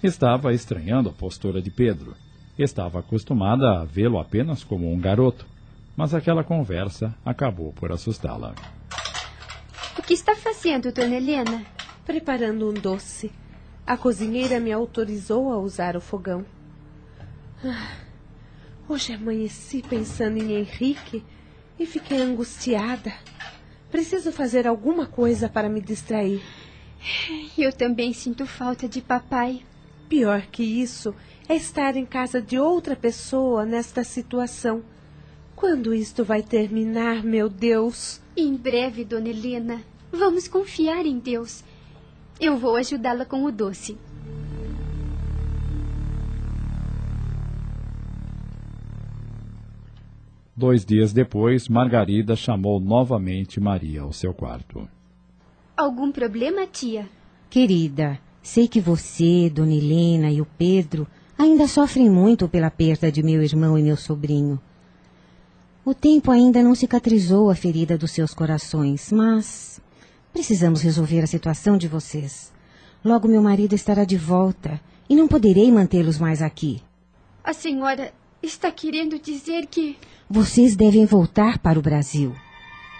Estava 0.00 0.54
estranhando 0.54 1.08
a 1.08 1.12
postura 1.12 1.60
de 1.60 1.72
Pedro. 1.72 2.14
Estava 2.62 2.98
acostumada 3.00 3.80
a 3.80 3.84
vê-lo 3.84 4.18
apenas 4.18 4.62
como 4.62 4.92
um 4.92 5.00
garoto, 5.00 5.46
mas 5.96 6.12
aquela 6.12 6.44
conversa 6.44 7.16
acabou 7.24 7.72
por 7.72 7.90
assustá-la. 7.90 8.54
O 9.98 10.02
que 10.02 10.12
está 10.12 10.36
fazendo, 10.36 10.92
dona 10.92 11.16
Helena? 11.16 11.64
Preparando 12.04 12.68
um 12.68 12.74
doce. 12.74 13.32
A 13.86 13.96
cozinheira 13.96 14.60
me 14.60 14.70
autorizou 14.70 15.50
a 15.50 15.58
usar 15.58 15.96
o 15.96 16.00
fogão. 16.02 16.44
Ah, 17.64 17.96
Hoje 18.90 19.12
amanheci 19.12 19.82
pensando 19.88 20.36
em 20.36 20.52
Henrique 20.52 21.24
e 21.78 21.86
fiquei 21.86 22.20
angustiada. 22.20 23.14
Preciso 23.88 24.32
fazer 24.32 24.66
alguma 24.66 25.06
coisa 25.06 25.48
para 25.48 25.68
me 25.68 25.80
distrair. 25.80 26.42
Eu 27.56 27.72
também 27.72 28.12
sinto 28.12 28.44
falta 28.44 28.88
de 28.88 29.00
papai. 29.00 29.62
Pior 30.10 30.42
que 30.50 30.64
isso 30.64 31.14
é 31.48 31.54
estar 31.54 31.94
em 31.94 32.04
casa 32.04 32.42
de 32.42 32.58
outra 32.58 32.96
pessoa 32.96 33.64
nesta 33.64 34.02
situação. 34.02 34.82
Quando 35.54 35.94
isto 35.94 36.24
vai 36.24 36.42
terminar, 36.42 37.22
meu 37.22 37.48
Deus? 37.48 38.20
Em 38.36 38.56
breve, 38.56 39.04
dona 39.04 39.28
Helena. 39.28 39.80
Vamos 40.10 40.48
confiar 40.48 41.06
em 41.06 41.16
Deus. 41.16 41.62
Eu 42.40 42.56
vou 42.56 42.74
ajudá-la 42.74 43.24
com 43.24 43.44
o 43.44 43.52
doce. 43.52 43.96
Dois 50.56 50.84
dias 50.84 51.12
depois, 51.12 51.68
Margarida 51.68 52.34
chamou 52.34 52.80
novamente 52.80 53.60
Maria 53.60 54.02
ao 54.02 54.12
seu 54.12 54.34
quarto. 54.34 54.88
Algum 55.76 56.10
problema, 56.10 56.66
tia? 56.66 57.08
Querida, 57.48 58.18
sei 58.42 58.68
que 58.68 58.80
você, 58.80 59.50
Dona 59.50 59.74
Helena 59.74 60.30
e 60.30 60.40
o 60.40 60.46
Pedro 60.58 61.06
ainda 61.38 61.66
sofrem 61.66 62.10
muito 62.10 62.48
pela 62.48 62.70
perda 62.70 63.10
de 63.10 63.22
meu 63.22 63.42
irmão 63.42 63.78
e 63.78 63.82
meu 63.82 63.96
sobrinho. 63.96 64.60
O 65.84 65.94
tempo 65.94 66.30
ainda 66.30 66.62
não 66.62 66.74
cicatrizou 66.74 67.50
a 67.50 67.54
ferida 67.54 67.96
dos 67.96 68.10
seus 68.10 68.34
corações, 68.34 69.10
mas 69.10 69.80
precisamos 70.32 70.82
resolver 70.82 71.22
a 71.22 71.26
situação 71.26 71.78
de 71.78 71.88
vocês. 71.88 72.52
Logo 73.04 73.26
meu 73.26 73.42
marido 73.42 73.74
estará 73.74 74.04
de 74.04 74.18
volta 74.18 74.80
e 75.08 75.16
não 75.16 75.26
poderei 75.26 75.72
mantê-los 75.72 76.18
mais 76.18 76.42
aqui. 76.42 76.82
A 77.42 77.54
senhora 77.54 78.12
está 78.42 78.70
querendo 78.70 79.18
dizer 79.18 79.66
que. 79.66 79.96
Vocês 80.28 80.76
devem 80.76 81.06
voltar 81.06 81.58
para 81.58 81.78
o 81.78 81.82
Brasil. 81.82 82.34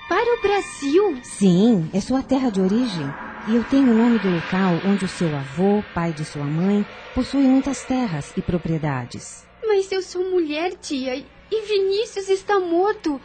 Para 0.08 0.38
o 0.38 0.42
Brasil? 0.42 1.20
Sim, 1.22 1.88
é 1.92 2.00
sua 2.00 2.22
terra 2.22 2.50
de 2.50 2.60
origem. 2.60 3.29
E 3.46 3.56
eu 3.56 3.64
tenho 3.64 3.90
o 3.90 3.94
nome 3.94 4.18
do 4.18 4.28
local 4.30 4.74
onde 4.84 5.04
o 5.04 5.08
seu 5.08 5.34
avô, 5.34 5.82
pai 5.94 6.12
de 6.12 6.24
sua 6.24 6.44
mãe, 6.44 6.84
possui 7.14 7.42
muitas 7.42 7.84
terras 7.84 8.32
e 8.36 8.42
propriedades. 8.42 9.46
Mas 9.66 9.90
eu 9.90 10.02
sou 10.02 10.30
mulher, 10.30 10.74
tia, 10.74 11.16
e 11.16 11.60
Vinícius 11.66 12.28
está 12.28 12.60
morto. 12.60 13.20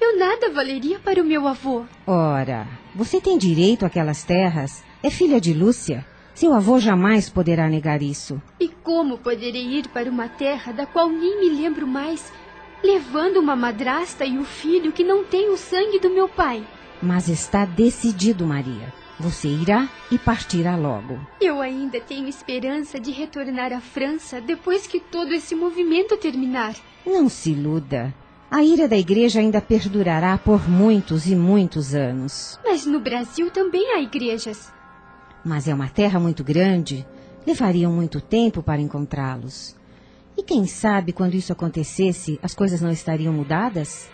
Eu 0.00 0.18
nada 0.18 0.50
valeria 0.50 0.98
para 0.98 1.20
o 1.20 1.24
meu 1.24 1.46
avô. 1.46 1.84
Ora, 2.06 2.66
você 2.94 3.20
tem 3.20 3.36
direito 3.36 3.84
àquelas 3.84 4.24
terras. 4.24 4.82
É 5.02 5.10
filha 5.10 5.40
de 5.40 5.52
Lúcia. 5.52 6.06
Seu 6.34 6.54
avô 6.54 6.78
jamais 6.80 7.28
poderá 7.28 7.68
negar 7.68 8.00
isso. 8.02 8.40
E 8.58 8.68
como 8.68 9.18
poderei 9.18 9.78
ir 9.78 9.88
para 9.88 10.08
uma 10.08 10.28
terra 10.28 10.72
da 10.72 10.86
qual 10.86 11.10
nem 11.10 11.38
me 11.40 11.50
lembro 11.50 11.86
mais, 11.86 12.32
levando 12.82 13.36
uma 13.36 13.54
madrasta 13.54 14.24
e 14.24 14.38
o 14.38 14.40
um 14.40 14.44
filho 14.44 14.90
que 14.90 15.04
não 15.04 15.22
tem 15.22 15.50
o 15.50 15.56
sangue 15.56 16.00
do 16.00 16.08
meu 16.08 16.28
pai? 16.28 16.64
Mas 17.02 17.28
está 17.28 17.66
decidido, 17.66 18.46
Maria. 18.46 18.99
Você 19.20 19.48
irá 19.48 19.86
e 20.10 20.18
partirá 20.18 20.76
logo. 20.76 21.20
Eu 21.38 21.60
ainda 21.60 22.00
tenho 22.00 22.26
esperança 22.26 22.98
de 22.98 23.10
retornar 23.10 23.70
à 23.70 23.78
França 23.78 24.40
depois 24.40 24.86
que 24.86 24.98
todo 24.98 25.34
esse 25.34 25.54
movimento 25.54 26.16
terminar. 26.16 26.74
Não 27.04 27.28
se 27.28 27.50
iluda. 27.50 28.14
A 28.50 28.64
ira 28.64 28.88
da 28.88 28.96
igreja 28.96 29.40
ainda 29.40 29.60
perdurará 29.60 30.38
por 30.38 30.66
muitos 30.66 31.26
e 31.26 31.36
muitos 31.36 31.94
anos. 31.94 32.58
Mas 32.64 32.86
no 32.86 32.98
Brasil 32.98 33.50
também 33.50 33.92
há 33.92 34.00
igrejas. 34.00 34.72
Mas 35.44 35.68
é 35.68 35.74
uma 35.74 35.88
terra 35.90 36.18
muito 36.18 36.42
grande. 36.42 37.06
Levariam 37.46 37.92
muito 37.92 38.22
tempo 38.22 38.62
para 38.62 38.80
encontrá-los. 38.80 39.76
E 40.34 40.42
quem 40.42 40.66
sabe 40.66 41.12
quando 41.12 41.34
isso 41.34 41.52
acontecesse, 41.52 42.40
as 42.42 42.54
coisas 42.54 42.80
não 42.80 42.90
estariam 42.90 43.34
mudadas? 43.34 44.08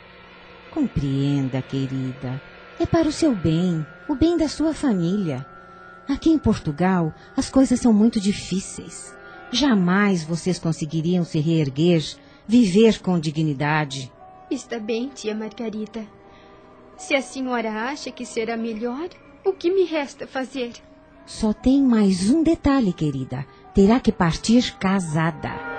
Compreenda, 0.72 1.62
querida. 1.62 2.42
É 2.78 2.84
para 2.84 3.08
o 3.08 3.12
seu 3.12 3.34
bem, 3.34 3.86
o 4.06 4.14
bem 4.14 4.36
da 4.36 4.48
sua 4.48 4.74
família. 4.74 5.46
Aqui 6.08 6.30
em 6.30 6.38
Portugal, 6.38 7.12
as 7.36 7.48
coisas 7.48 7.80
são 7.80 7.92
muito 7.92 8.20
difíceis. 8.20 9.16
Jamais 9.50 10.22
vocês 10.22 10.58
conseguiriam 10.58 11.24
se 11.24 11.40
reerguer, 11.40 12.04
viver 12.46 13.00
com 13.00 13.18
dignidade. 13.18 14.12
Está 14.50 14.78
bem, 14.78 15.08
tia 15.08 15.34
Margarida. 15.34 16.06
Se 16.96 17.14
a 17.14 17.22
senhora 17.22 17.70
acha 17.88 18.10
que 18.10 18.26
será 18.26 18.56
melhor, 18.56 19.08
o 19.44 19.52
que 19.52 19.72
me 19.72 19.84
resta 19.84 20.26
fazer? 20.26 20.72
Só 21.24 21.52
tem 21.52 21.82
mais 21.82 22.30
um 22.30 22.42
detalhe, 22.42 22.92
querida. 22.92 23.46
Terá 23.74 23.98
que 23.98 24.12
partir 24.12 24.76
casada. 24.78 25.75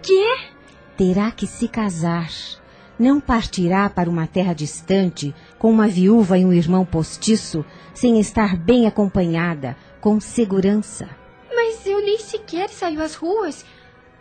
Quê? 0.00 0.24
Terá 0.96 1.30
que 1.30 1.46
se 1.46 1.68
casar. 1.68 2.30
Não 2.98 3.20
partirá 3.20 3.88
para 3.88 4.10
uma 4.10 4.26
terra 4.26 4.52
distante, 4.52 5.34
com 5.58 5.70
uma 5.70 5.88
viúva 5.88 6.36
e 6.36 6.44
um 6.44 6.52
irmão 6.52 6.84
postiço, 6.84 7.64
sem 7.94 8.20
estar 8.20 8.56
bem 8.56 8.86
acompanhada, 8.86 9.76
com 10.00 10.20
segurança. 10.20 11.08
Mas 11.54 11.86
eu 11.86 12.00
nem 12.00 12.18
sequer 12.18 12.68
saio 12.68 13.02
às 13.02 13.14
ruas. 13.14 13.64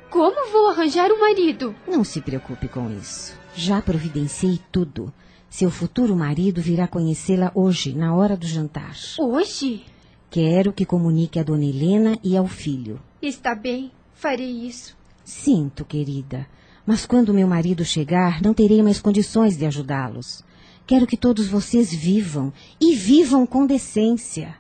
Como 0.09 0.51
vou 0.51 0.69
arranjar 0.69 1.11
um 1.11 1.19
marido? 1.19 1.75
Não 1.87 2.03
se 2.03 2.21
preocupe 2.21 2.67
com 2.67 2.89
isso. 2.89 3.37
Já 3.53 3.81
providenciei 3.81 4.59
tudo. 4.71 5.13
Seu 5.49 5.69
futuro 5.69 6.15
marido 6.15 6.61
virá 6.61 6.87
conhecê-la 6.87 7.51
hoje, 7.53 7.93
na 7.93 8.15
hora 8.15 8.37
do 8.37 8.47
jantar. 8.47 8.95
Hoje? 9.19 9.83
Quero 10.29 10.71
que 10.71 10.85
comunique 10.85 11.39
a 11.39 11.43
dona 11.43 11.65
Helena 11.65 12.17
e 12.23 12.37
ao 12.37 12.47
filho. 12.47 12.99
Está 13.21 13.55
bem, 13.55 13.91
farei 14.13 14.67
isso. 14.67 14.98
Sinto, 15.23 15.85
querida, 15.85 16.47
mas 16.85 17.05
quando 17.05 17.33
meu 17.33 17.47
marido 17.47 17.85
chegar, 17.85 18.41
não 18.41 18.53
terei 18.53 18.81
mais 18.81 18.99
condições 18.99 19.57
de 19.57 19.65
ajudá-los. 19.65 20.43
Quero 20.87 21.05
que 21.05 21.15
todos 21.15 21.47
vocês 21.47 21.93
vivam 21.93 22.51
e 22.81 22.95
vivam 22.95 23.45
com 23.45 23.65
decência. 23.65 24.55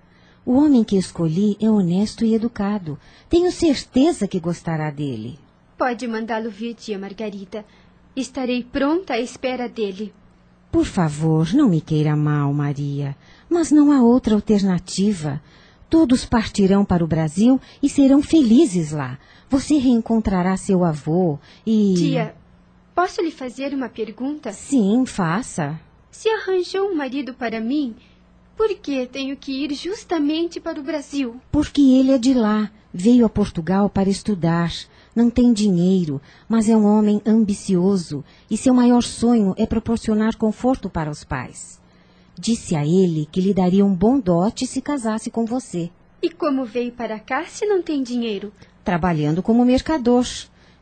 O 0.45 0.53
homem 0.53 0.83
que 0.83 0.95
escolhi 0.97 1.57
é 1.59 1.69
honesto 1.69 2.23
e 2.23 2.33
educado. 2.33 2.99
Tenho 3.27 3.51
certeza 3.51 4.27
que 4.27 4.39
gostará 4.39 4.91
dele. 4.91 5.39
Pode 5.77 6.07
mandá-lo 6.07 6.51
vir, 6.51 6.75
tia 6.75 6.99
Margarida. 6.99 7.65
Estarei 8.15 8.63
pronta 8.63 9.13
à 9.13 9.19
espera 9.19 9.67
dele. 9.67 10.13
Por 10.71 10.85
favor, 10.85 11.51
não 11.53 11.67
me 11.67 11.81
queira 11.81 12.15
mal, 12.15 12.53
Maria. 12.53 13.15
Mas 13.49 13.71
não 13.71 13.91
há 13.91 14.03
outra 14.03 14.35
alternativa. 14.35 15.41
Todos 15.89 16.23
partirão 16.23 16.85
para 16.85 17.03
o 17.03 17.07
Brasil 17.07 17.59
e 17.81 17.89
serão 17.89 18.21
felizes 18.21 18.91
lá. 18.91 19.17
Você 19.49 19.77
reencontrará 19.77 20.55
seu 20.55 20.83
avô 20.83 21.39
e. 21.65 21.95
Tia, 21.97 22.35
posso 22.93 23.21
lhe 23.21 23.31
fazer 23.31 23.73
uma 23.73 23.89
pergunta? 23.89 24.51
Sim, 24.51 25.03
faça. 25.05 25.79
Se 26.11 26.29
arranjou 26.29 26.89
um 26.89 26.95
marido 26.95 27.33
para 27.33 27.59
mim, 27.59 27.95
por 28.55 28.69
que 28.75 29.07
tenho 29.07 29.35
que 29.35 29.63
ir 29.63 29.73
justamente 29.73 30.59
para 30.59 30.79
o 30.79 30.83
Brasil? 30.83 31.39
Porque 31.51 31.81
ele 31.81 32.11
é 32.11 32.17
de 32.17 32.33
lá. 32.33 32.69
Veio 32.93 33.25
a 33.25 33.29
Portugal 33.29 33.89
para 33.89 34.09
estudar. 34.09 34.71
Não 35.15 35.29
tem 35.29 35.51
dinheiro, 35.53 36.21
mas 36.47 36.69
é 36.69 36.75
um 36.75 36.85
homem 36.85 37.21
ambicioso 37.25 38.23
e 38.49 38.55
seu 38.55 38.73
maior 38.73 39.01
sonho 39.01 39.55
é 39.57 39.65
proporcionar 39.65 40.37
conforto 40.37 40.89
para 40.89 41.09
os 41.09 41.23
pais. 41.23 41.78
Disse 42.39 42.75
a 42.75 42.85
ele 42.85 43.27
que 43.31 43.41
lhe 43.41 43.53
daria 43.53 43.85
um 43.85 43.93
bom 43.93 44.19
dote 44.19 44.65
se 44.65 44.81
casasse 44.81 45.29
com 45.29 45.45
você. 45.45 45.91
E 46.21 46.29
como 46.29 46.63
veio 46.63 46.91
para 46.91 47.19
cá 47.19 47.45
se 47.45 47.65
não 47.65 47.81
tem 47.81 48.01
dinheiro? 48.01 48.53
trabalhando 48.89 49.43
como 49.43 49.63
mercador. 49.63 50.25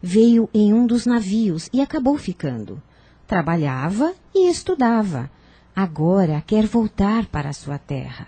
Veio 0.01 0.49
em 0.53 0.73
um 0.73 0.87
dos 0.87 1.05
navios 1.05 1.69
e 1.73 1.81
acabou 1.81 2.17
ficando. 2.17 2.81
Trabalhava 3.27 4.13
e 4.33 4.49
estudava. 4.49 5.29
Agora 5.75 6.41
quer 6.47 6.65
voltar 6.65 7.25
para 7.25 7.49
a 7.49 7.53
sua 7.53 7.77
terra. 7.77 8.27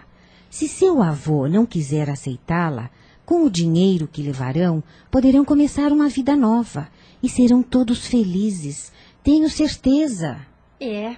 Se 0.49 0.67
seu 0.67 1.01
avô 1.01 1.47
não 1.47 1.65
quiser 1.65 2.09
aceitá-la, 2.09 2.89
com 3.25 3.45
o 3.45 3.49
dinheiro 3.49 4.05
que 4.05 4.21
levarão, 4.21 4.83
poderão 5.09 5.45
começar 5.45 5.93
uma 5.93 6.09
vida 6.09 6.35
nova 6.35 6.89
e 7.23 7.29
serão 7.29 7.63
todos 7.63 8.05
felizes. 8.05 8.91
Tenho 9.23 9.49
certeza. 9.49 10.41
É. 10.77 11.15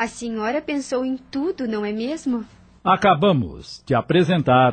A 0.00 0.06
senhora 0.06 0.62
pensou 0.62 1.04
em 1.04 1.18
tudo, 1.18 1.68
não 1.68 1.84
é 1.84 1.92
mesmo? 1.92 2.42
Acabamos 2.82 3.82
de 3.84 3.94
apresentar. 3.94 4.72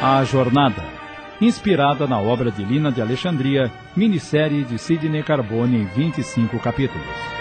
A 0.00 0.22
Jornada, 0.22 0.84
inspirada 1.40 2.06
na 2.06 2.20
obra 2.20 2.52
de 2.52 2.62
Lina 2.62 2.92
de 2.92 3.02
Alexandria, 3.02 3.72
minissérie 3.96 4.62
de 4.62 4.78
Sidney 4.78 5.24
Carbone 5.24 5.78
em 5.78 5.84
25 5.86 6.60
capítulos. 6.60 7.33